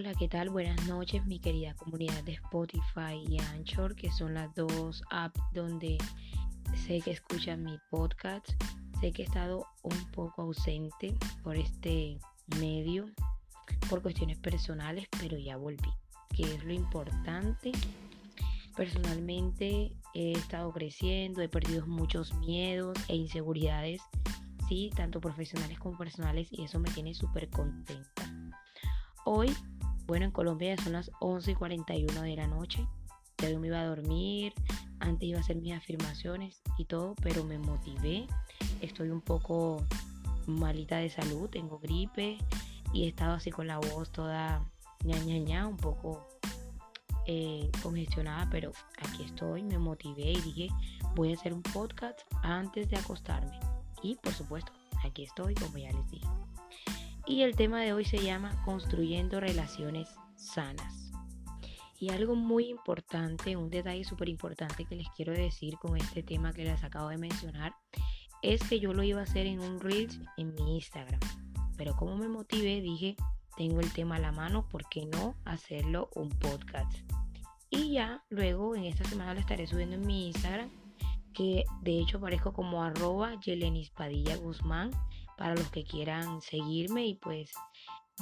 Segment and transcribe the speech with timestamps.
[0.00, 0.48] Hola, ¿qué tal?
[0.48, 5.98] Buenas noches, mi querida comunidad de Spotify y Anchor, que son las dos apps donde
[6.86, 8.48] sé que escuchan mi podcast.
[8.98, 12.18] Sé que he estado un poco ausente por este
[12.58, 13.10] medio,
[13.90, 15.92] por cuestiones personales, pero ya volví,
[16.34, 17.70] que es lo importante.
[18.74, 24.00] Personalmente he estado creciendo, he perdido muchos miedos e inseguridades,
[24.66, 28.32] sí, tanto profesionales como personales, y eso me tiene súper contenta.
[29.26, 29.54] Hoy,
[30.10, 32.84] bueno, en Colombia ya son las 11 y 41 de la noche.
[33.38, 34.52] Ya yo me iba a dormir,
[34.98, 38.26] antes iba a hacer mis afirmaciones y todo, pero me motivé.
[38.80, 39.86] Estoy un poco
[40.48, 42.38] malita de salud, tengo gripe
[42.92, 44.68] y he estado así con la voz toda
[45.04, 46.26] ña, ña, un poco
[47.28, 50.68] eh, congestionada, pero aquí estoy, me motivé y dije,
[51.14, 53.60] voy a hacer un podcast antes de acostarme.
[54.02, 54.72] Y por supuesto,
[55.04, 56.26] aquí estoy, como ya les dije.
[57.30, 61.12] Y el tema de hoy se llama Construyendo relaciones sanas.
[62.00, 66.52] Y algo muy importante, un detalle súper importante que les quiero decir con este tema
[66.52, 67.72] que les acabo de mencionar,
[68.42, 71.20] es que yo lo iba a hacer en un Reels en mi Instagram.
[71.76, 73.14] Pero como me motivé, dije,
[73.56, 76.98] tengo el tema a la mano, ¿por qué no hacerlo un podcast?
[77.70, 80.68] Y ya luego en esta semana lo estaré subiendo en mi Instagram,
[81.32, 84.90] que de hecho aparezco como arroba Yelenis Padilla Guzmán
[85.40, 87.50] para los que quieran seguirme y pues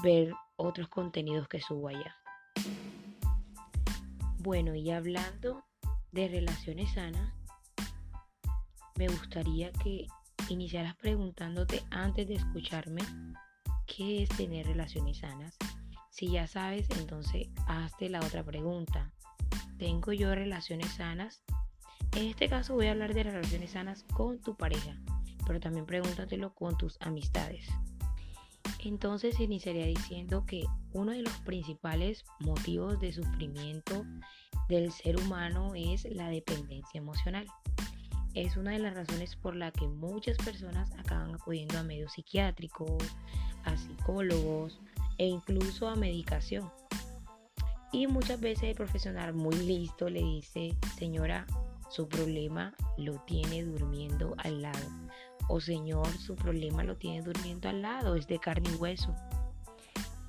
[0.04, 2.16] ver otros contenidos que subo allá.
[4.38, 5.64] Bueno, y hablando
[6.12, 7.34] de relaciones sanas,
[8.94, 10.06] me gustaría que
[10.48, 13.02] iniciaras preguntándote antes de escucharme
[13.88, 15.56] qué es tener relaciones sanas.
[16.10, 19.10] Si ya sabes, entonces hazte la otra pregunta.
[19.76, 21.42] ¿Tengo yo relaciones sanas?
[22.12, 24.94] En este caso voy a hablar de relaciones sanas con tu pareja,
[25.48, 27.66] pero también pregúntatelo con tus amistades.
[28.84, 34.04] Entonces iniciaría diciendo que uno de los principales motivos de sufrimiento
[34.68, 37.46] del ser humano es la dependencia emocional.
[38.34, 43.02] Es una de las razones por la que muchas personas acaban acudiendo a medios psiquiátricos,
[43.64, 44.78] a psicólogos
[45.16, 46.70] e incluso a medicación.
[47.90, 51.46] Y muchas veces el profesional muy listo le dice, señora,
[51.88, 55.07] su problema lo tiene durmiendo al lado
[55.48, 59.14] o Señor, su problema lo tiene durmiendo al lado, es de carne y hueso.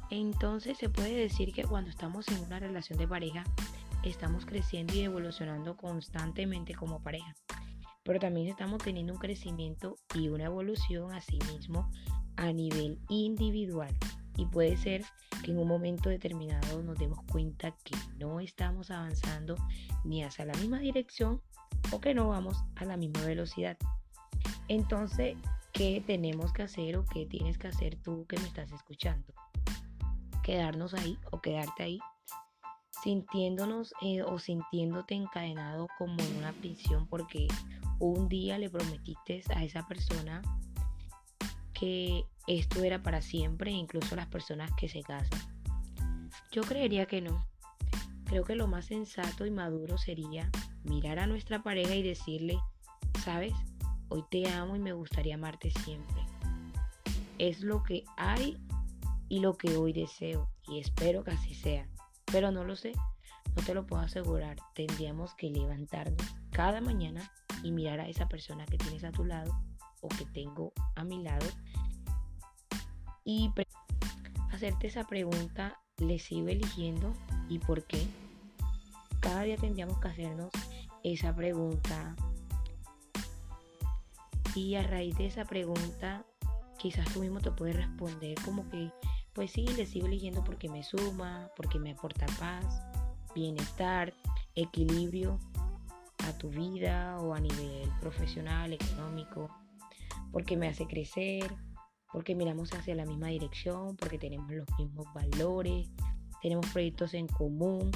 [0.10, 3.44] Entonces se puede decir que cuando estamos en una relación de pareja,
[4.04, 7.36] estamos creciendo y evolucionando constantemente como pareja.
[8.04, 11.92] Pero también estamos teniendo un crecimiento y una evolución a sí mismo
[12.38, 13.96] a nivel individual.
[14.38, 15.04] Y puede ser
[15.44, 19.56] que en un momento determinado nos demos cuenta que no estamos avanzando
[20.06, 21.42] ni hacia la misma dirección
[21.92, 23.78] o que no vamos a la misma velocidad.
[24.70, 25.36] Entonces,
[25.74, 29.34] ¿qué tenemos que hacer o qué tienes que hacer tú que me estás escuchando?
[30.44, 32.00] Quedarnos ahí o quedarte ahí
[33.04, 37.48] sintiéndonos eh, o sintiéndote encadenado como en una prisión porque
[38.00, 40.42] un día le prometiste a esa persona
[41.74, 45.40] que esto era para siempre, incluso las personas que se casan.
[46.52, 47.46] Yo creería que no.
[48.26, 50.52] Creo que lo más sensato y maduro sería
[50.84, 52.60] mirar a nuestra pareja y decirle,
[53.24, 53.54] sabes,
[54.10, 56.26] Hoy te amo y me gustaría amarte siempre.
[57.38, 58.58] Es lo que hay
[59.30, 61.88] y lo que hoy deseo y espero que así sea.
[62.26, 62.94] Pero no lo sé,
[63.56, 64.58] no te lo puedo asegurar.
[64.74, 67.32] Tendríamos que levantarnos cada mañana
[67.64, 69.60] y mirar a esa persona que tienes a tu lado
[70.02, 71.46] o que tengo a mi lado
[73.24, 73.52] y
[74.52, 77.14] hacerte esa pregunta, ¿le sigo eligiendo
[77.48, 78.08] y por qué?
[79.20, 80.50] Cada día tendríamos que hacernos
[81.04, 82.16] esa pregunta
[84.56, 86.26] y a raíz de esa pregunta,
[86.78, 88.92] quizás tú mismo te puedes responder como que,
[89.34, 92.82] pues sí, le sigo eligiendo porque me suma, porque me aporta paz,
[93.36, 94.14] bienestar,
[94.56, 95.40] equilibrio
[96.28, 99.50] a tu vida o a nivel profesional, económico,
[100.32, 101.54] porque me hace crecer,
[102.12, 105.88] porque miramos hacia la misma dirección, porque tenemos los mismos valores,
[106.42, 107.92] tenemos proyectos en común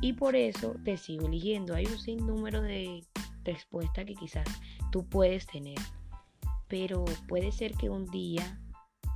[0.00, 1.74] y por eso te sigo eligiendo.
[1.74, 3.04] Hay un sinnúmero de
[3.52, 4.46] respuestas que quizás
[4.90, 5.78] tú puedes tener.
[6.68, 8.60] Pero puede ser que un día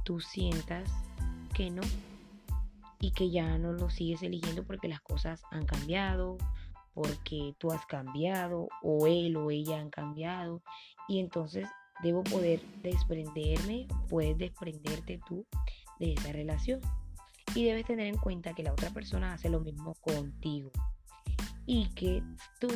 [0.04, 0.90] tú sientas
[1.54, 1.82] que no
[3.00, 6.38] y que ya no lo sigues eligiendo porque las cosas han cambiado,
[6.94, 10.62] porque tú has cambiado o él o ella han cambiado
[11.08, 11.68] y entonces
[12.02, 15.46] debo poder desprenderme, puedes desprenderte tú
[15.98, 16.80] de esa relación.
[17.54, 20.70] Y debes tener en cuenta que la otra persona hace lo mismo contigo
[21.66, 22.22] y que
[22.58, 22.68] tú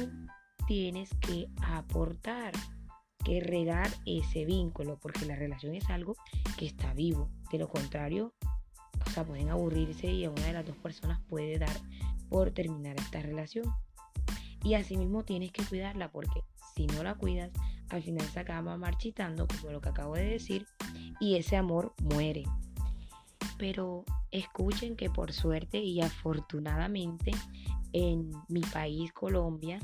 [0.69, 2.53] tienes que aportar
[3.25, 6.15] que regar ese vínculo, porque la relación es algo
[6.57, 7.29] que está vivo.
[7.51, 8.35] De lo contrario,
[9.13, 11.77] sea, pueden aburrirse y a una de las dos personas puede dar
[12.29, 13.65] por terminar esta relación.
[14.63, 16.43] Y asimismo tienes que cuidarla porque
[16.75, 17.51] si no la cuidas,
[17.89, 20.67] al final se acaba marchitando, como lo que acabo de decir,
[21.21, 22.45] y ese amor muere.
[23.57, 27.33] Pero escuchen que por suerte y afortunadamente
[27.93, 29.81] en mi país, Colombia,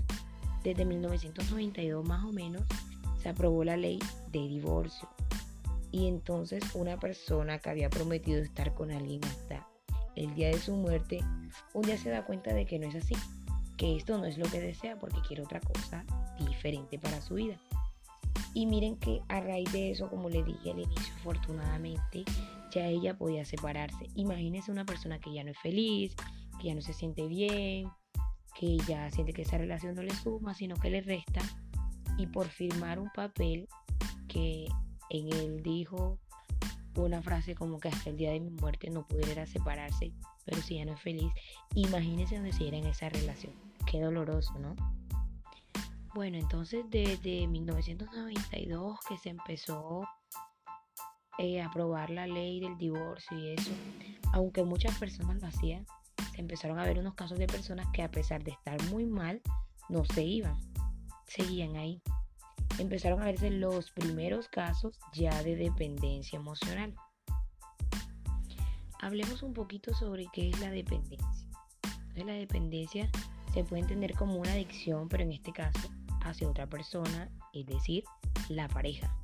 [0.65, 2.63] desde 1992 más o menos,
[3.23, 4.01] se aprobó la ley
[4.33, 5.09] de divorcio.
[5.93, 9.69] Y entonces una persona que había prometido estar con alguien hasta
[10.17, 11.21] el día de su muerte,
[11.75, 13.15] un día se da cuenta de que no es así,
[13.77, 16.05] que esto no es lo que desea porque quiere otra cosa
[16.39, 17.61] diferente para su vida.
[18.55, 22.25] Y miren que a raíz de eso, como le dije al inicio, afortunadamente
[22.73, 24.09] ya ella podía separarse.
[24.15, 26.17] Imagínense una persona que ya no es feliz,
[26.61, 27.91] que ya no se siente bien,
[28.59, 31.41] que ya siente que esa relación no le suma, sino que le resta.
[32.17, 33.69] Y por firmar un papel
[34.29, 34.67] que
[35.11, 36.19] en él dijo
[36.97, 40.13] una frase como que hasta el día de mi muerte no pudiera separarse,
[40.45, 41.33] pero si ya no es feliz,
[41.75, 43.53] imagínense donde se en esa relación.
[43.91, 44.77] Qué doloroso, ¿no?
[46.15, 50.05] Bueno, entonces desde 1992 que se empezó
[51.39, 53.73] eh, a aprobar la ley del divorcio y eso,
[54.33, 55.85] aunque muchas personas lo hacían,
[56.35, 59.41] se empezaron a ver unos casos de personas que a pesar de estar muy mal,
[59.89, 60.57] no se iban,
[61.27, 62.03] seguían ahí.
[62.79, 66.95] Empezaron a verse los primeros casos ya de dependencia emocional.
[69.01, 71.49] Hablemos un poquito sobre qué es la dependencia.
[72.17, 73.09] la dependencia
[73.53, 75.89] se puede entender como una adicción, pero en este caso
[76.23, 78.03] hacia otra persona, es decir,
[78.49, 79.15] la pareja.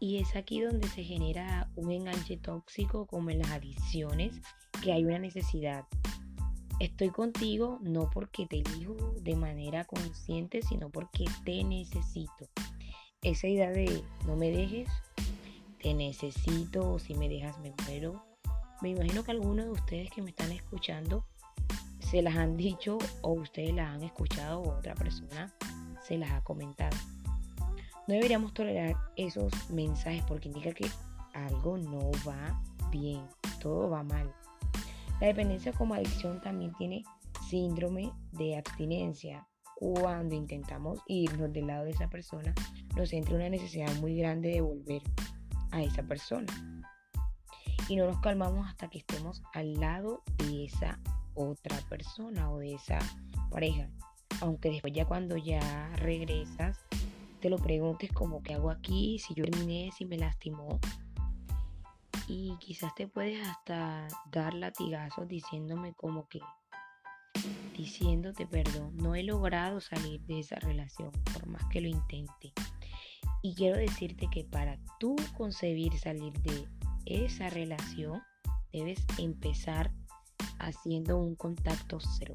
[0.00, 4.40] Y es aquí donde se genera un enganche tóxico como en las adicciones,
[4.82, 5.84] que hay una necesidad.
[6.80, 12.48] Estoy contigo no porque te elijo de manera consciente, sino porque te necesito.
[13.20, 14.88] Esa idea de no me dejes,
[15.82, 18.24] te necesito o si me dejas me muero.
[18.80, 21.26] Me imagino que algunos de ustedes que me están escuchando
[21.98, 25.54] se las han dicho o ustedes las han escuchado o otra persona
[26.02, 26.96] se las ha comentado.
[28.08, 30.90] No deberíamos tolerar esos mensajes porque indica que
[31.34, 33.22] algo no va bien,
[33.60, 34.34] todo va mal.
[35.20, 37.04] La dependencia como adicción también tiene
[37.48, 39.46] síndrome de abstinencia.
[39.76, 42.54] Cuando intentamos irnos del lado de esa persona,
[42.96, 45.02] nos entra una necesidad muy grande de volver
[45.70, 46.52] a esa persona.
[47.88, 51.00] Y no nos calmamos hasta que estemos al lado de esa
[51.34, 52.98] otra persona o de esa
[53.50, 53.88] pareja
[54.40, 56.78] aunque después ya cuando ya regresas,
[57.40, 60.78] te lo preguntes como qué hago aquí, si yo terminé, si me lastimó.
[62.32, 66.38] Y quizás te puedes hasta dar latigazos diciéndome como que,
[67.76, 72.52] diciéndote perdón, no he logrado salir de esa relación por más que lo intente.
[73.42, 76.68] Y quiero decirte que para tú concebir salir de
[77.04, 78.22] esa relación,
[78.72, 79.90] debes empezar
[80.60, 82.34] haciendo un contacto cero.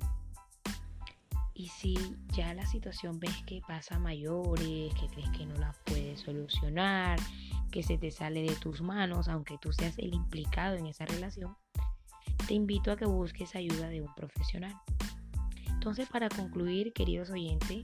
[1.54, 1.96] Y si
[2.34, 7.18] ya la situación ves que pasa mayores, que crees que no la puedes solucionar,
[7.75, 11.57] que se te sale de tus manos, aunque tú seas el implicado en esa relación,
[12.48, 14.74] te invito a que busques ayuda de un profesional.
[15.68, 17.83] Entonces, para concluir, queridos oyentes,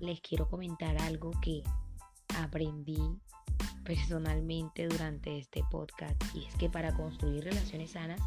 [0.00, 1.62] les quiero comentar algo que
[2.36, 3.00] aprendí
[3.84, 8.20] personalmente durante este podcast y es que para construir relaciones sanas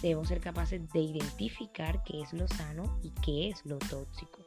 [0.00, 4.42] debemos ser capaces de identificar qué es lo sano y qué es lo tóxico.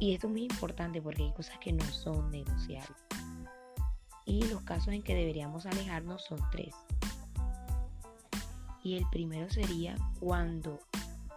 [0.00, 3.07] Y esto es muy importante porque hay cosas que no son negociables.
[4.28, 6.74] Y los casos en que deberíamos alejarnos son tres.
[8.84, 10.78] Y el primero sería cuando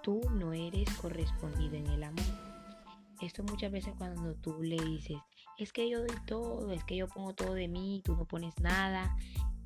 [0.03, 2.25] tú no eres correspondido en el amor.
[3.21, 5.17] Esto muchas veces cuando tú le dices,
[5.57, 8.53] es que yo doy todo, es que yo pongo todo de mí, tú no pones
[8.59, 9.15] nada,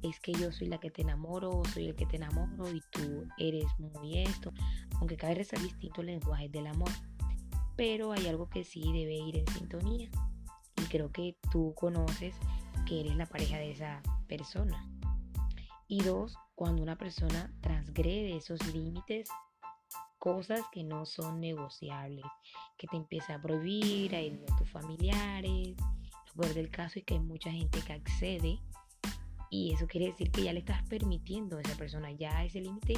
[0.03, 3.27] es que yo soy la que te enamoro, soy el que te enamoro y tú
[3.39, 4.53] eres muy esto,
[4.99, 6.91] aunque cada vez es distinto el lenguaje del amor.
[7.75, 10.11] Pero hay algo que sí debe ir en sintonía
[10.77, 12.35] y creo que tú conoces
[12.85, 14.87] que eres la pareja de esa persona.
[15.87, 19.29] Y dos, cuando una persona transgrede esos límites,
[20.17, 22.25] cosas que no son negociables,
[22.77, 25.75] que te empieza a prohibir, a ir a tus familiares.
[26.27, 28.59] Lo peor del caso es que hay mucha gente que accede
[29.51, 32.95] y eso quiere decir que ya le estás permitiendo a esa persona ya ese límite.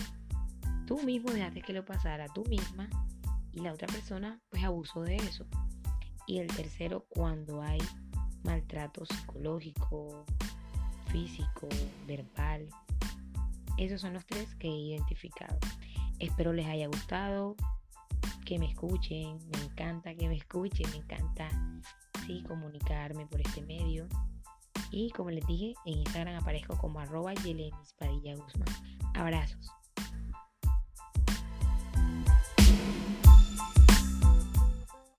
[0.86, 2.90] Tú mismo dejaste que lo pasara tú misma
[3.52, 5.46] y la otra persona pues abusó de eso.
[6.26, 7.80] Y el tercero, cuando hay
[8.48, 10.26] maltrato psicológico,
[11.12, 11.68] físico,
[12.08, 12.68] verbal.
[13.78, 15.58] Esos son los tres que he identificado.
[16.20, 17.56] Espero les haya gustado,
[18.46, 21.50] que me escuchen, me encanta que me escuchen, me encanta
[22.26, 24.08] sí, comunicarme por este medio.
[24.90, 28.70] Y como les dije, en Instagram aparezco como arroba Yelenis Padilla Guzmán.
[29.14, 29.70] Abrazos.